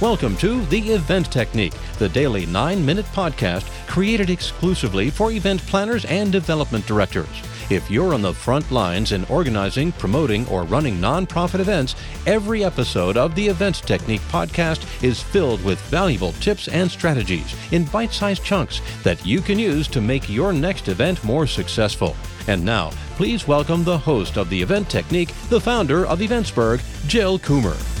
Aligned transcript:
Welcome 0.00 0.36
to 0.36 0.64
The 0.66 0.90
Event 0.90 1.32
Technique, 1.32 1.74
the 1.98 2.08
daily 2.08 2.46
nine 2.46 2.86
minute 2.86 3.06
podcast 3.06 3.68
created 3.88 4.30
exclusively 4.30 5.10
for 5.10 5.32
event 5.32 5.60
planners 5.66 6.04
and 6.04 6.30
development 6.30 6.86
directors. 6.86 7.26
If 7.68 7.90
you're 7.90 8.14
on 8.14 8.22
the 8.22 8.32
front 8.32 8.70
lines 8.70 9.10
in 9.10 9.24
organizing, 9.24 9.90
promoting, 9.90 10.46
or 10.46 10.62
running 10.62 10.98
nonprofit 10.98 11.58
events, 11.58 11.96
every 12.28 12.62
episode 12.62 13.16
of 13.16 13.34
the 13.34 13.48
Event 13.48 13.74
Technique 13.74 14.20
podcast 14.30 14.86
is 15.02 15.20
filled 15.20 15.64
with 15.64 15.80
valuable 15.88 16.30
tips 16.34 16.68
and 16.68 16.88
strategies 16.88 17.56
in 17.72 17.84
bite 17.86 18.12
sized 18.12 18.44
chunks 18.44 18.80
that 19.02 19.26
you 19.26 19.40
can 19.40 19.58
use 19.58 19.88
to 19.88 20.00
make 20.00 20.30
your 20.30 20.52
next 20.52 20.86
event 20.86 21.24
more 21.24 21.48
successful. 21.48 22.14
And 22.46 22.64
now, 22.64 22.90
please 23.16 23.48
welcome 23.48 23.82
the 23.82 23.98
host 23.98 24.36
of 24.36 24.48
the 24.48 24.62
Event 24.62 24.88
Technique, 24.88 25.34
the 25.48 25.60
founder 25.60 26.06
of 26.06 26.20
Eventsburgh, 26.20 26.80
Jill 27.08 27.40
Coomer. 27.40 27.97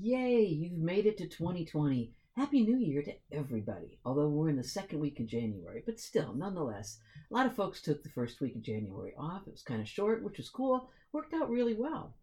Yay, 0.00 0.42
you've 0.44 0.76
made 0.76 1.06
it 1.06 1.16
to 1.16 1.28
2020. 1.28 2.12
Happy 2.36 2.62
New 2.62 2.78
Year 2.78 3.00
to 3.02 3.14
everybody. 3.30 4.00
Although 4.04 4.26
we're 4.28 4.48
in 4.48 4.56
the 4.56 4.64
second 4.64 4.98
week 4.98 5.20
of 5.20 5.28
January, 5.28 5.84
but 5.86 6.00
still, 6.00 6.34
nonetheless, 6.34 6.98
a 7.30 7.34
lot 7.34 7.46
of 7.46 7.54
folks 7.54 7.80
took 7.80 8.02
the 8.02 8.08
first 8.08 8.40
week 8.40 8.56
of 8.56 8.62
January 8.62 9.14
off. 9.16 9.46
It 9.46 9.52
was 9.52 9.62
kind 9.62 9.80
of 9.80 9.88
short, 9.88 10.24
which 10.24 10.38
was 10.38 10.50
cool. 10.50 10.90
Worked 11.12 11.32
out 11.32 11.48
really 11.48 11.74
well. 11.74 12.16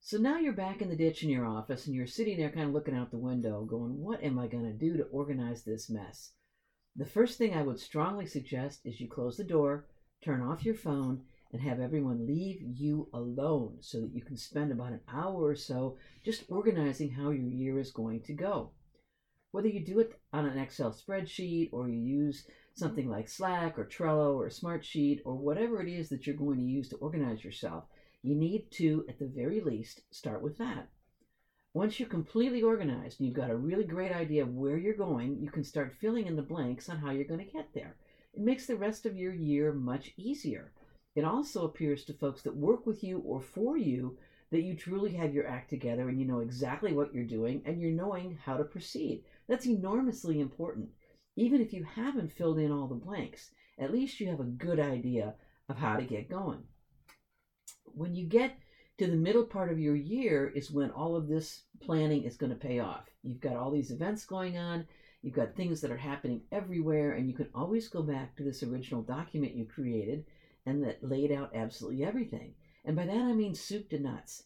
So 0.00 0.18
now 0.18 0.38
you're 0.38 0.52
back 0.52 0.82
in 0.82 0.88
the 0.88 0.96
ditch 0.96 1.22
in 1.22 1.30
your 1.30 1.46
office 1.46 1.86
and 1.86 1.94
you're 1.94 2.08
sitting 2.08 2.38
there 2.38 2.50
kind 2.50 2.66
of 2.66 2.74
looking 2.74 2.96
out 2.96 3.12
the 3.12 3.18
window 3.18 3.64
going, 3.64 4.02
What 4.02 4.20
am 4.24 4.36
I 4.36 4.48
going 4.48 4.64
to 4.64 4.72
do 4.72 4.96
to 4.96 5.04
organize 5.04 5.62
this 5.62 5.88
mess? 5.88 6.32
The 6.96 7.06
first 7.06 7.38
thing 7.38 7.54
I 7.54 7.62
would 7.62 7.78
strongly 7.78 8.26
suggest 8.26 8.80
is 8.84 9.00
you 9.00 9.08
close 9.08 9.36
the 9.36 9.44
door, 9.44 9.86
turn 10.24 10.42
off 10.42 10.64
your 10.64 10.74
phone, 10.74 11.22
and 11.52 11.60
have 11.60 11.80
everyone 11.80 12.26
leave 12.26 12.62
you 12.62 13.08
alone 13.12 13.76
so 13.80 14.00
that 14.00 14.14
you 14.14 14.22
can 14.22 14.36
spend 14.36 14.72
about 14.72 14.92
an 14.92 15.00
hour 15.12 15.44
or 15.44 15.54
so 15.54 15.98
just 16.24 16.44
organizing 16.48 17.10
how 17.10 17.30
your 17.30 17.48
year 17.48 17.78
is 17.78 17.90
going 17.90 18.22
to 18.22 18.32
go. 18.32 18.70
Whether 19.50 19.68
you 19.68 19.84
do 19.84 19.98
it 20.00 20.18
on 20.32 20.46
an 20.46 20.58
Excel 20.58 20.92
spreadsheet 20.92 21.70
or 21.72 21.88
you 21.88 22.00
use 22.00 22.46
something 22.74 23.08
like 23.08 23.28
Slack 23.28 23.78
or 23.78 23.84
Trello 23.84 24.34
or 24.34 24.48
Smartsheet 24.48 25.20
or 25.26 25.34
whatever 25.34 25.82
it 25.82 25.92
is 25.92 26.08
that 26.08 26.26
you're 26.26 26.36
going 26.36 26.58
to 26.58 26.64
use 26.64 26.88
to 26.88 26.96
organize 26.96 27.44
yourself, 27.44 27.84
you 28.22 28.34
need 28.34 28.70
to, 28.72 29.04
at 29.10 29.18
the 29.18 29.26
very 29.26 29.60
least, 29.60 30.00
start 30.10 30.42
with 30.42 30.56
that. 30.56 30.88
Once 31.74 31.98
you're 31.98 32.08
completely 32.08 32.62
organized 32.62 33.20
and 33.20 33.26
you've 33.26 33.36
got 33.36 33.50
a 33.50 33.56
really 33.56 33.84
great 33.84 34.12
idea 34.12 34.42
of 34.42 34.54
where 34.54 34.78
you're 34.78 34.94
going, 34.94 35.38
you 35.38 35.50
can 35.50 35.64
start 35.64 35.96
filling 36.00 36.26
in 36.26 36.36
the 36.36 36.42
blanks 36.42 36.88
on 36.88 36.98
how 36.98 37.10
you're 37.10 37.24
going 37.24 37.44
to 37.44 37.52
get 37.52 37.68
there. 37.74 37.96
It 38.32 38.40
makes 38.40 38.66
the 38.66 38.76
rest 38.76 39.04
of 39.04 39.16
your 39.16 39.34
year 39.34 39.72
much 39.72 40.12
easier. 40.16 40.72
It 41.14 41.24
also 41.24 41.64
appears 41.64 42.04
to 42.04 42.14
folks 42.14 42.42
that 42.42 42.56
work 42.56 42.86
with 42.86 43.04
you 43.04 43.18
or 43.18 43.40
for 43.40 43.76
you 43.76 44.18
that 44.50 44.62
you 44.62 44.74
truly 44.74 45.12
have 45.14 45.34
your 45.34 45.46
act 45.46 45.70
together 45.70 46.08
and 46.08 46.18
you 46.18 46.26
know 46.26 46.40
exactly 46.40 46.92
what 46.92 47.12
you're 47.14 47.24
doing 47.24 47.62
and 47.64 47.80
you're 47.80 47.90
knowing 47.90 48.38
how 48.44 48.56
to 48.56 48.64
proceed. 48.64 49.24
That's 49.48 49.66
enormously 49.66 50.40
important. 50.40 50.90
Even 51.36 51.60
if 51.60 51.72
you 51.72 51.84
haven't 51.84 52.32
filled 52.32 52.58
in 52.58 52.70
all 52.70 52.86
the 52.86 52.94
blanks, 52.94 53.50
at 53.78 53.92
least 53.92 54.20
you 54.20 54.28
have 54.28 54.40
a 54.40 54.44
good 54.44 54.78
idea 54.78 55.34
of 55.68 55.76
how 55.76 55.96
to 55.96 56.04
get 56.04 56.30
going. 56.30 56.62
When 57.84 58.14
you 58.14 58.26
get 58.26 58.58
to 58.98 59.06
the 59.06 59.16
middle 59.16 59.44
part 59.44 59.70
of 59.70 59.78
your 59.78 59.96
year 59.96 60.52
is 60.54 60.70
when 60.70 60.90
all 60.90 61.16
of 61.16 61.28
this 61.28 61.62
planning 61.80 62.24
is 62.24 62.36
going 62.36 62.52
to 62.52 62.56
pay 62.56 62.78
off. 62.78 63.08
You've 63.22 63.40
got 63.40 63.56
all 63.56 63.70
these 63.70 63.90
events 63.90 64.24
going 64.26 64.58
on, 64.58 64.86
you've 65.22 65.34
got 65.34 65.56
things 65.56 65.80
that 65.80 65.90
are 65.90 65.96
happening 65.96 66.42
everywhere, 66.52 67.12
and 67.12 67.28
you 67.28 67.34
can 67.34 67.48
always 67.54 67.88
go 67.88 68.02
back 68.02 68.36
to 68.36 68.42
this 68.42 68.62
original 68.62 69.02
document 69.02 69.56
you 69.56 69.64
created 69.64 70.24
and 70.64 70.82
that 70.82 71.02
laid 71.02 71.32
out 71.32 71.54
absolutely 71.54 72.04
everything. 72.04 72.54
And 72.84 72.96
by 72.96 73.06
that 73.06 73.22
I 73.22 73.32
mean 73.32 73.54
soup 73.54 73.90
to 73.90 73.98
nuts. 73.98 74.44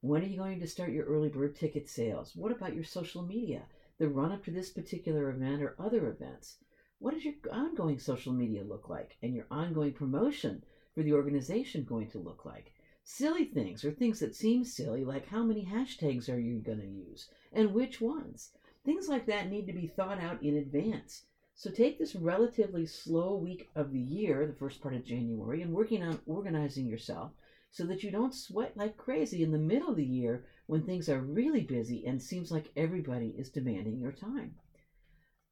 When 0.00 0.22
are 0.22 0.26
you 0.26 0.36
going 0.36 0.60
to 0.60 0.66
start 0.66 0.92
your 0.92 1.06
early 1.06 1.28
bird 1.30 1.56
ticket 1.56 1.88
sales? 1.88 2.36
What 2.36 2.52
about 2.52 2.74
your 2.74 2.84
social 2.84 3.22
media, 3.22 3.62
the 3.98 4.08
run 4.08 4.32
up 4.32 4.44
to 4.44 4.50
this 4.50 4.70
particular 4.70 5.30
event 5.30 5.62
or 5.62 5.74
other 5.78 6.08
events? 6.08 6.58
What 6.98 7.14
does 7.14 7.24
your 7.24 7.34
ongoing 7.50 7.98
social 7.98 8.32
media 8.32 8.64
look 8.64 8.88
like 8.88 9.16
and 9.22 9.34
your 9.34 9.46
ongoing 9.50 9.92
promotion 9.92 10.62
for 10.94 11.02
the 11.02 11.12
organization 11.12 11.84
going 11.84 12.08
to 12.10 12.18
look 12.18 12.44
like? 12.44 12.72
Silly 13.02 13.44
things 13.44 13.84
or 13.84 13.90
things 13.90 14.20
that 14.20 14.34
seem 14.34 14.64
silly, 14.64 15.04
like 15.04 15.26
how 15.26 15.42
many 15.42 15.64
hashtags 15.64 16.32
are 16.32 16.38
you 16.38 16.60
going 16.60 16.80
to 16.80 16.86
use 16.86 17.28
and 17.52 17.74
which 17.74 18.00
ones? 18.00 18.50
Things 18.84 19.08
like 19.08 19.26
that 19.26 19.50
need 19.50 19.66
to 19.66 19.72
be 19.72 19.86
thought 19.86 20.20
out 20.20 20.42
in 20.42 20.56
advance. 20.56 21.22
So 21.56 21.70
take 21.70 21.98
this 21.98 22.16
relatively 22.16 22.84
slow 22.84 23.36
week 23.36 23.70
of 23.76 23.92
the 23.92 24.00
year, 24.00 24.44
the 24.44 24.52
first 24.52 24.80
part 24.80 24.94
of 24.94 25.04
January, 25.04 25.62
and 25.62 25.72
working 25.72 26.02
on 26.02 26.20
organizing 26.26 26.86
yourself 26.86 27.32
so 27.70 27.86
that 27.86 28.02
you 28.02 28.10
don't 28.10 28.34
sweat 28.34 28.76
like 28.76 28.96
crazy 28.96 29.42
in 29.42 29.52
the 29.52 29.58
middle 29.58 29.90
of 29.90 29.96
the 29.96 30.04
year 30.04 30.44
when 30.66 30.82
things 30.82 31.08
are 31.08 31.20
really 31.20 31.62
busy 31.62 32.04
and 32.06 32.20
seems 32.20 32.50
like 32.50 32.72
everybody 32.76 33.28
is 33.38 33.50
demanding 33.50 34.00
your 34.00 34.10
time. 34.12 34.56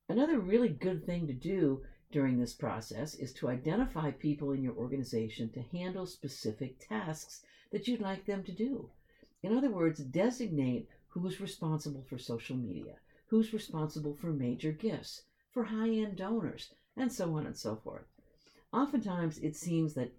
Another 0.08 0.40
really 0.40 0.68
good 0.68 1.06
thing 1.06 1.28
to 1.28 1.32
do 1.32 1.84
during 2.10 2.38
this 2.38 2.52
process 2.52 3.14
is 3.14 3.32
to 3.34 3.48
identify 3.48 4.10
people 4.10 4.50
in 4.50 4.62
your 4.62 4.74
organization 4.74 5.50
to 5.50 5.62
handle 5.62 6.04
specific 6.04 6.78
tasks 6.80 7.42
that 7.70 7.86
you'd 7.86 8.00
like 8.00 8.26
them 8.26 8.42
to 8.42 8.52
do. 8.52 8.90
In 9.42 9.56
other 9.56 9.70
words, 9.70 10.00
designate 10.00 10.88
who's 11.08 11.40
responsible 11.40 12.04
for 12.08 12.18
social 12.18 12.56
media, 12.56 12.96
who's 13.26 13.52
responsible 13.52 14.14
for 14.14 14.32
major 14.32 14.72
gifts, 14.72 15.22
for 15.52 15.64
high 15.64 15.90
end 15.90 16.16
donors, 16.16 16.72
and 16.96 17.12
so 17.12 17.34
on 17.36 17.46
and 17.46 17.56
so 17.56 17.76
forth. 17.76 18.06
Oftentimes, 18.72 19.38
it 19.38 19.54
seems 19.54 19.94
that 19.94 20.12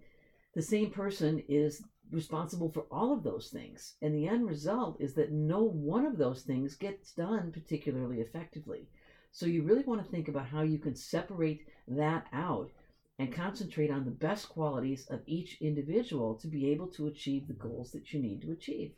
the 0.54 0.62
same 0.62 0.90
person 0.90 1.42
is 1.48 1.82
responsible 2.10 2.70
for 2.70 2.86
all 2.90 3.12
of 3.12 3.24
those 3.24 3.48
things, 3.48 3.94
and 4.00 4.14
the 4.14 4.28
end 4.28 4.46
result 4.46 5.00
is 5.00 5.14
that 5.14 5.32
no 5.32 5.62
one 5.62 6.06
of 6.06 6.16
those 6.16 6.42
things 6.42 6.76
gets 6.76 7.12
done 7.12 7.50
particularly 7.50 8.20
effectively. 8.20 8.88
So, 9.32 9.46
you 9.46 9.62
really 9.62 9.82
want 9.82 10.04
to 10.04 10.10
think 10.10 10.28
about 10.28 10.46
how 10.46 10.62
you 10.62 10.78
can 10.78 10.94
separate 10.94 11.66
that 11.88 12.26
out 12.32 12.70
and 13.18 13.32
concentrate 13.32 13.90
on 13.90 14.04
the 14.04 14.10
best 14.10 14.48
qualities 14.48 15.06
of 15.08 15.20
each 15.26 15.60
individual 15.60 16.34
to 16.34 16.48
be 16.48 16.70
able 16.70 16.88
to 16.88 17.06
achieve 17.06 17.46
the 17.46 17.54
goals 17.54 17.92
that 17.92 18.12
you 18.12 18.20
need 18.20 18.42
to 18.42 18.52
achieve. 18.52 18.92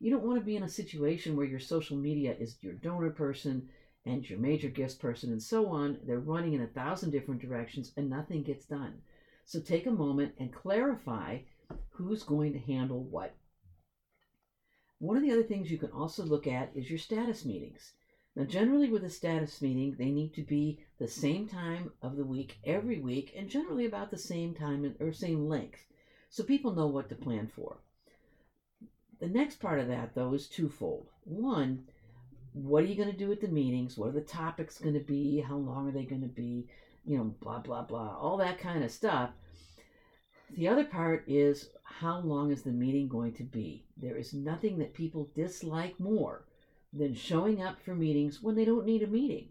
You 0.00 0.10
don't 0.10 0.24
want 0.24 0.38
to 0.38 0.44
be 0.44 0.56
in 0.56 0.64
a 0.64 0.68
situation 0.68 1.36
where 1.36 1.46
your 1.46 1.60
social 1.60 1.96
media 1.96 2.34
is 2.38 2.56
your 2.60 2.74
donor 2.74 3.10
person 3.10 3.68
and 4.06 4.28
your 4.28 4.38
major 4.38 4.68
gifts 4.68 4.94
person 4.94 5.32
and 5.32 5.42
so 5.42 5.68
on. 5.68 5.98
They're 6.04 6.18
running 6.18 6.52
in 6.52 6.62
a 6.62 6.66
thousand 6.66 7.10
different 7.10 7.40
directions 7.40 7.92
and 7.96 8.08
nothing 8.10 8.42
gets 8.42 8.66
done. 8.66 9.02
So 9.44 9.60
take 9.60 9.86
a 9.86 9.90
moment 9.90 10.34
and 10.38 10.52
clarify 10.52 11.38
who's 11.90 12.22
going 12.22 12.52
to 12.52 12.58
handle 12.58 13.02
what. 13.02 13.34
One 14.98 15.16
of 15.16 15.22
the 15.22 15.32
other 15.32 15.42
things 15.42 15.70
you 15.70 15.78
can 15.78 15.90
also 15.90 16.24
look 16.24 16.46
at 16.46 16.70
is 16.74 16.88
your 16.88 16.98
status 16.98 17.44
meetings. 17.44 17.92
Now, 18.36 18.44
generally, 18.44 18.90
with 18.90 19.04
a 19.04 19.10
status 19.10 19.62
meeting, 19.62 19.94
they 19.96 20.10
need 20.10 20.34
to 20.34 20.42
be 20.42 20.80
the 20.98 21.06
same 21.06 21.46
time 21.46 21.92
of 22.02 22.16
the 22.16 22.24
week 22.24 22.58
every 22.64 22.98
week 22.98 23.32
and 23.36 23.48
generally 23.48 23.86
about 23.86 24.10
the 24.10 24.18
same 24.18 24.54
time 24.54 24.96
or 24.98 25.12
same 25.12 25.48
length 25.48 25.84
so 26.30 26.42
people 26.42 26.74
know 26.74 26.88
what 26.88 27.08
to 27.08 27.14
plan 27.14 27.46
for. 27.46 27.76
The 29.20 29.28
next 29.28 29.60
part 29.60 29.78
of 29.78 29.86
that, 29.86 30.16
though, 30.16 30.34
is 30.34 30.48
twofold. 30.48 31.10
One, 31.22 31.86
what 32.54 32.84
are 32.84 32.86
you 32.86 32.94
going 32.94 33.10
to 33.10 33.16
do 33.16 33.32
at 33.32 33.40
the 33.40 33.48
meetings? 33.48 33.98
What 33.98 34.10
are 34.10 34.12
the 34.12 34.20
topics 34.20 34.78
going 34.78 34.94
to 34.94 35.00
be? 35.00 35.40
How 35.40 35.56
long 35.56 35.88
are 35.88 35.92
they 35.92 36.04
going 36.04 36.22
to 36.22 36.28
be? 36.28 36.68
You 37.04 37.18
know, 37.18 37.34
blah, 37.40 37.58
blah, 37.58 37.82
blah, 37.82 38.16
all 38.16 38.36
that 38.38 38.58
kind 38.58 38.82
of 38.82 38.90
stuff. 38.90 39.30
The 40.56 40.68
other 40.68 40.84
part 40.84 41.24
is 41.26 41.70
how 41.82 42.20
long 42.20 42.52
is 42.52 42.62
the 42.62 42.70
meeting 42.70 43.08
going 43.08 43.32
to 43.34 43.42
be? 43.42 43.84
There 43.96 44.16
is 44.16 44.32
nothing 44.32 44.78
that 44.78 44.94
people 44.94 45.30
dislike 45.34 45.98
more 45.98 46.44
than 46.92 47.14
showing 47.14 47.60
up 47.60 47.82
for 47.82 47.94
meetings 47.96 48.40
when 48.40 48.54
they 48.54 48.64
don't 48.64 48.86
need 48.86 49.02
a 49.02 49.08
meeting. 49.08 49.48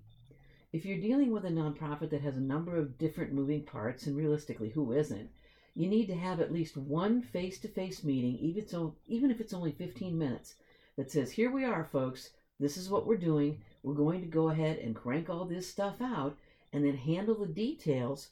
If 0.71 0.85
you're 0.85 1.01
dealing 1.01 1.31
with 1.31 1.43
a 1.43 1.49
nonprofit 1.49 2.09
that 2.11 2.21
has 2.21 2.37
a 2.37 2.41
number 2.41 2.77
of 2.77 2.97
different 2.97 3.33
moving 3.33 3.63
parts, 3.63 4.07
and 4.07 4.15
realistically, 4.15 4.69
who 4.69 4.93
isn't, 4.93 5.29
you 5.75 5.87
need 5.87 6.07
to 6.07 6.15
have 6.15 6.39
at 6.39 6.53
least 6.53 6.77
one 6.77 7.21
face 7.21 7.59
to 7.59 7.67
face 7.67 8.03
meeting, 8.03 8.37
even 8.37 8.65
so, 8.65 8.95
even 9.05 9.29
if 9.29 9.41
it's 9.41 9.53
only 9.53 9.73
15 9.73 10.17
minutes, 10.17 10.55
that 10.95 11.11
says, 11.11 11.31
Here 11.31 11.51
we 11.51 11.65
are, 11.65 11.83
folks. 11.91 12.29
This 12.59 12.77
is 12.77 12.89
what 12.89 13.05
we're 13.05 13.17
doing. 13.17 13.61
We're 13.81 13.93
going 13.93 14.21
to 14.21 14.27
go 14.27 14.49
ahead 14.49 14.77
and 14.79 14.95
crank 14.95 15.29
all 15.29 15.45
this 15.45 15.69
stuff 15.69 16.01
out 16.01 16.37
and 16.71 16.85
then 16.85 16.95
handle 16.95 17.35
the 17.35 17.47
details 17.47 18.29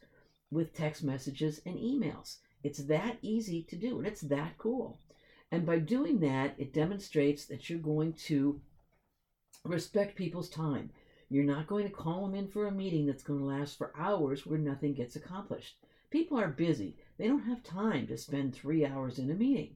with 0.49 0.73
text 0.73 1.03
messages 1.03 1.61
and 1.65 1.75
emails. 1.75 2.37
It's 2.63 2.79
that 2.85 3.17
easy 3.21 3.63
to 3.63 3.75
do 3.75 3.97
and 3.97 4.07
it's 4.07 4.21
that 4.21 4.57
cool. 4.57 4.99
And 5.51 5.65
by 5.65 5.79
doing 5.79 6.19
that, 6.21 6.55
it 6.57 6.73
demonstrates 6.73 7.45
that 7.45 7.69
you're 7.69 7.79
going 7.79 8.13
to 8.27 8.61
respect 9.65 10.15
people's 10.15 10.49
time. 10.49 10.91
You're 11.29 11.43
not 11.43 11.67
going 11.67 11.87
to 11.87 11.93
call 11.93 12.25
them 12.25 12.35
in 12.35 12.47
for 12.47 12.67
a 12.67 12.71
meeting 12.71 13.05
that's 13.05 13.23
going 13.23 13.39
to 13.39 13.45
last 13.45 13.77
for 13.77 13.93
hours 13.97 14.45
where 14.45 14.59
nothing 14.59 14.93
gets 14.93 15.15
accomplished. 15.15 15.77
People 16.09 16.37
are 16.39 16.49
busy. 16.49 16.97
They 17.17 17.27
don't 17.27 17.43
have 17.43 17.63
time 17.63 18.07
to 18.07 18.17
spend 18.17 18.53
three 18.53 18.85
hours 18.85 19.17
in 19.17 19.31
a 19.31 19.33
meeting. 19.33 19.75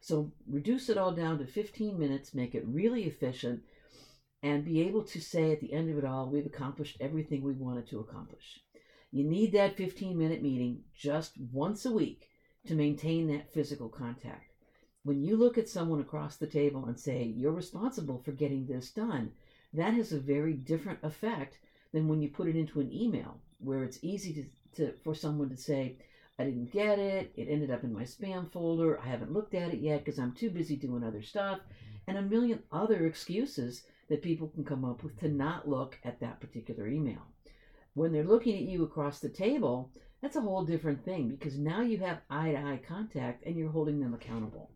So 0.00 0.30
reduce 0.48 0.88
it 0.88 0.98
all 0.98 1.12
down 1.12 1.38
to 1.38 1.46
15 1.46 1.98
minutes, 1.98 2.34
make 2.34 2.54
it 2.54 2.64
really 2.66 3.04
efficient, 3.04 3.62
and 4.42 4.64
be 4.64 4.80
able 4.82 5.04
to 5.04 5.20
say 5.20 5.52
at 5.52 5.60
the 5.60 5.72
end 5.72 5.90
of 5.90 5.98
it 5.98 6.04
all, 6.04 6.28
we've 6.28 6.46
accomplished 6.46 6.96
everything 7.00 7.42
we 7.42 7.52
wanted 7.52 7.86
to 7.88 8.00
accomplish. 8.00 8.60
You 9.10 9.24
need 9.24 9.52
that 9.52 9.76
15 9.76 10.18
minute 10.18 10.42
meeting 10.42 10.84
just 10.94 11.32
once 11.52 11.84
a 11.84 11.92
week 11.92 12.30
to 12.66 12.74
maintain 12.74 13.28
that 13.28 13.52
physical 13.52 13.88
contact. 13.88 14.52
When 15.04 15.22
you 15.22 15.36
look 15.36 15.58
at 15.58 15.68
someone 15.68 16.00
across 16.00 16.36
the 16.36 16.46
table 16.46 16.86
and 16.86 16.98
say, 16.98 17.24
You're 17.24 17.52
responsible 17.52 18.22
for 18.24 18.32
getting 18.32 18.66
this 18.66 18.90
done, 18.90 19.32
that 19.74 19.94
has 19.94 20.12
a 20.12 20.18
very 20.18 20.54
different 20.54 21.00
effect 21.02 21.58
than 21.92 22.08
when 22.08 22.22
you 22.22 22.28
put 22.28 22.48
it 22.48 22.56
into 22.56 22.80
an 22.80 22.92
email, 22.92 23.40
where 23.58 23.84
it's 23.84 23.98
easy 24.02 24.32
to, 24.32 24.44
to 24.76 24.92
for 25.02 25.14
someone 25.14 25.50
to 25.50 25.56
say, 25.56 25.96
I 26.38 26.44
didn't 26.44 26.72
get 26.72 26.98
it, 26.98 27.32
it 27.36 27.48
ended 27.48 27.70
up 27.70 27.84
in 27.84 27.92
my 27.92 28.04
spam 28.04 28.50
folder, 28.50 28.98
I 28.98 29.06
haven't 29.06 29.32
looked 29.32 29.54
at 29.54 29.74
it 29.74 29.80
yet 29.80 30.04
because 30.04 30.18
I'm 30.18 30.32
too 30.32 30.50
busy 30.50 30.76
doing 30.76 31.04
other 31.04 31.22
stuff, 31.22 31.60
and 32.06 32.18
a 32.18 32.22
million 32.22 32.62
other 32.70 33.06
excuses 33.06 33.84
that 34.08 34.22
people 34.22 34.48
can 34.48 34.64
come 34.64 34.84
up 34.84 35.02
with 35.02 35.18
to 35.20 35.28
not 35.28 35.68
look 35.68 35.98
at 36.04 36.20
that 36.20 36.40
particular 36.40 36.86
email. 36.86 37.22
When 37.94 38.12
they're 38.12 38.24
looking 38.24 38.56
at 38.56 38.62
you 38.62 38.84
across 38.84 39.20
the 39.20 39.28
table, 39.28 39.90
that's 40.20 40.36
a 40.36 40.40
whole 40.40 40.64
different 40.64 41.04
thing 41.04 41.30
because 41.30 41.58
now 41.58 41.80
you 41.80 41.98
have 41.98 42.22
eye 42.30 42.52
to 42.52 42.58
eye 42.58 42.80
contact 42.86 43.44
and 43.44 43.56
you're 43.56 43.70
holding 43.70 44.00
them 44.00 44.14
accountable. 44.14 44.70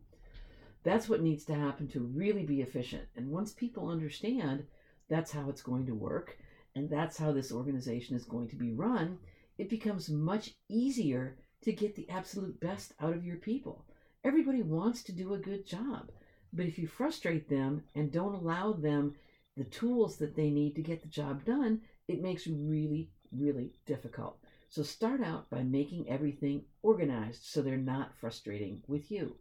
That's 0.83 1.09
what 1.09 1.21
needs 1.21 1.43
to 1.45 1.55
happen 1.55 1.87
to 1.89 2.01
really 2.01 2.43
be 2.43 2.61
efficient. 2.61 3.03
And 3.15 3.29
once 3.29 3.51
people 3.53 3.89
understand 3.89 4.65
that's 5.09 5.31
how 5.31 5.49
it's 5.49 5.61
going 5.61 5.85
to 5.87 5.95
work 5.95 6.37
and 6.75 6.89
that's 6.89 7.17
how 7.17 7.31
this 7.31 7.51
organization 7.51 8.15
is 8.15 8.25
going 8.25 8.49
to 8.49 8.55
be 8.55 8.71
run, 8.71 9.17
it 9.57 9.69
becomes 9.69 10.09
much 10.09 10.53
easier 10.69 11.37
to 11.63 11.71
get 11.71 11.95
the 11.95 12.09
absolute 12.09 12.59
best 12.59 12.93
out 13.01 13.13
of 13.13 13.25
your 13.25 13.37
people. 13.37 13.85
Everybody 14.23 14.61
wants 14.61 15.03
to 15.03 15.11
do 15.11 15.33
a 15.33 15.39
good 15.39 15.65
job, 15.65 16.11
but 16.53 16.65
if 16.65 16.77
you 16.77 16.87
frustrate 16.87 17.49
them 17.49 17.83
and 17.95 18.11
don't 18.11 18.35
allow 18.35 18.73
them 18.73 19.15
the 19.55 19.63
tools 19.63 20.17
that 20.17 20.35
they 20.35 20.49
need 20.49 20.75
to 20.75 20.81
get 20.81 21.01
the 21.01 21.07
job 21.07 21.43
done, 21.45 21.81
it 22.07 22.21
makes 22.21 22.47
really, 22.47 23.09
really 23.31 23.73
difficult. 23.85 24.37
So 24.69 24.83
start 24.83 25.23
out 25.23 25.49
by 25.49 25.63
making 25.63 26.09
everything 26.09 26.65
organized 26.81 27.43
so 27.43 27.61
they're 27.61 27.77
not 27.77 28.15
frustrating 28.19 28.83
with 28.87 29.11
you. 29.11 29.37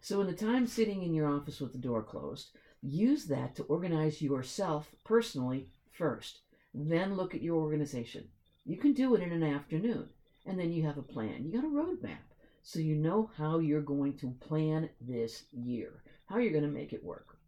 So, 0.00 0.20
in 0.20 0.28
the 0.28 0.34
time 0.34 0.66
sitting 0.66 1.02
in 1.02 1.14
your 1.14 1.28
office 1.28 1.60
with 1.60 1.72
the 1.72 1.78
door 1.78 2.02
closed, 2.02 2.50
use 2.80 3.24
that 3.26 3.56
to 3.56 3.64
organize 3.64 4.22
yourself 4.22 4.94
personally 5.04 5.68
first. 5.90 6.42
Then 6.72 7.16
look 7.16 7.34
at 7.34 7.42
your 7.42 7.56
organization. 7.56 8.28
You 8.64 8.76
can 8.76 8.92
do 8.92 9.14
it 9.14 9.22
in 9.22 9.32
an 9.32 9.42
afternoon, 9.42 10.08
and 10.44 10.58
then 10.58 10.72
you 10.72 10.84
have 10.84 10.98
a 10.98 11.02
plan. 11.02 11.44
You 11.44 11.52
got 11.52 11.64
a 11.64 11.68
roadmap, 11.68 12.22
so 12.62 12.78
you 12.78 12.94
know 12.94 13.30
how 13.36 13.58
you're 13.58 13.80
going 13.80 14.16
to 14.18 14.30
plan 14.40 14.90
this 15.00 15.44
year, 15.52 16.02
how 16.26 16.36
are 16.36 16.40
you're 16.40 16.52
going 16.52 16.64
to 16.64 16.68
make 16.68 16.92
it 16.92 17.04
work. 17.04 17.38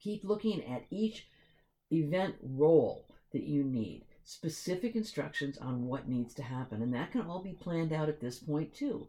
Keep 0.00 0.24
looking 0.24 0.64
at 0.64 0.84
each 0.90 1.28
event 1.90 2.34
role 2.42 3.06
that 3.32 3.44
you 3.44 3.64
need 3.64 4.04
specific 4.24 4.94
instructions 4.94 5.58
on 5.58 5.86
what 5.86 6.08
needs 6.08 6.34
to 6.34 6.42
happen. 6.42 6.82
And 6.82 6.94
that 6.94 7.12
can 7.12 7.22
all 7.22 7.42
be 7.42 7.52
planned 7.52 7.92
out 7.92 8.08
at 8.08 8.20
this 8.20 8.38
point, 8.38 8.74
too. 8.74 9.08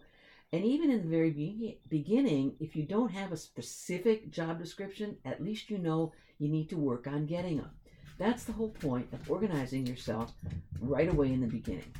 And 0.51 0.63
even 0.63 0.91
in 0.91 1.01
the 1.01 1.07
very 1.07 1.31
be- 1.31 1.79
beginning, 1.89 2.55
if 2.59 2.75
you 2.75 2.83
don't 2.83 3.11
have 3.11 3.31
a 3.31 3.37
specific 3.37 4.31
job 4.31 4.59
description, 4.59 5.17
at 5.25 5.43
least 5.43 5.69
you 5.69 5.77
know 5.77 6.13
you 6.37 6.47
need 6.47 6.69
to 6.69 6.77
work 6.77 7.07
on 7.07 7.25
getting 7.25 7.57
them. 7.57 7.71
That's 8.19 8.43
the 8.43 8.53
whole 8.53 8.69
point 8.69 9.07
of 9.11 9.31
organizing 9.31 9.87
yourself 9.87 10.33
right 10.79 11.11
away 11.11 11.33
in 11.33 11.41
the 11.41 11.47
beginning. 11.47 11.91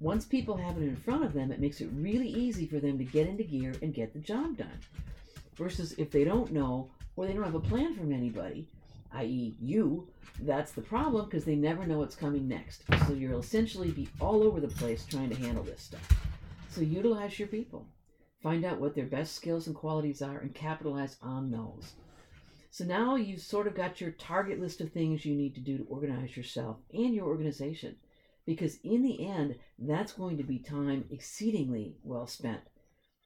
Once 0.00 0.24
people 0.24 0.56
have 0.56 0.76
it 0.78 0.82
in 0.82 0.96
front 0.96 1.24
of 1.24 1.34
them, 1.34 1.52
it 1.52 1.60
makes 1.60 1.80
it 1.80 1.90
really 1.92 2.28
easy 2.28 2.66
for 2.66 2.80
them 2.80 2.98
to 2.98 3.04
get 3.04 3.28
into 3.28 3.44
gear 3.44 3.74
and 3.82 3.94
get 3.94 4.12
the 4.12 4.18
job 4.18 4.56
done. 4.56 4.78
Versus 5.54 5.92
if 5.98 6.10
they 6.10 6.24
don't 6.24 6.52
know 6.52 6.90
or 7.16 7.26
they 7.26 7.32
don't 7.32 7.44
have 7.44 7.54
a 7.54 7.60
plan 7.60 7.94
from 7.94 8.12
anybody, 8.12 8.68
i.e., 9.12 9.54
you, 9.60 10.08
that's 10.40 10.72
the 10.72 10.82
problem 10.82 11.26
because 11.26 11.44
they 11.44 11.54
never 11.54 11.86
know 11.86 11.98
what's 11.98 12.16
coming 12.16 12.48
next. 12.48 12.82
So 13.06 13.12
you'll 13.12 13.40
essentially 13.40 13.90
be 13.90 14.08
all 14.20 14.42
over 14.42 14.60
the 14.60 14.68
place 14.68 15.04
trying 15.04 15.30
to 15.30 15.36
handle 15.36 15.64
this 15.64 15.82
stuff. 15.82 16.08
So 16.68 16.80
utilize 16.80 17.38
your 17.38 17.48
people. 17.48 17.86
Find 18.42 18.64
out 18.64 18.80
what 18.80 18.94
their 18.94 19.06
best 19.06 19.34
skills 19.34 19.66
and 19.66 19.76
qualities 19.76 20.22
are 20.22 20.38
and 20.38 20.54
capitalize 20.54 21.16
on 21.22 21.50
those. 21.50 21.92
So 22.70 22.84
now 22.84 23.16
you've 23.16 23.42
sort 23.42 23.66
of 23.66 23.74
got 23.74 24.00
your 24.00 24.12
target 24.12 24.58
list 24.58 24.80
of 24.80 24.90
things 24.90 25.26
you 25.26 25.34
need 25.34 25.54
to 25.56 25.60
do 25.60 25.78
to 25.78 25.86
organize 25.90 26.36
yourself 26.36 26.78
and 26.92 27.14
your 27.14 27.26
organization. 27.26 27.96
Because 28.46 28.78
in 28.82 29.02
the 29.02 29.28
end, 29.28 29.56
that's 29.78 30.12
going 30.12 30.38
to 30.38 30.42
be 30.42 30.58
time 30.58 31.04
exceedingly 31.10 31.94
well 32.02 32.26
spent. 32.26 32.62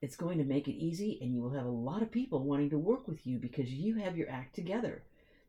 It's 0.07 0.15
going 0.15 0.39
to 0.39 0.45
make 0.45 0.69
it 0.69 0.77
easy, 0.77 1.19
and 1.21 1.35
you 1.35 1.43
will 1.43 1.51
have 1.51 1.67
a 1.67 1.69
lot 1.69 2.01
of 2.01 2.13
people 2.13 2.45
wanting 2.45 2.71
to 2.71 2.79
work 2.79 3.09
with 3.09 3.27
you 3.27 3.41
because 3.41 3.73
you 3.73 3.97
have 3.97 4.17
your 4.17 4.31
act 4.31 4.55
together. 4.55 5.03